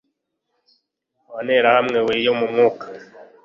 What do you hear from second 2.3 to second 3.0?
mumwuka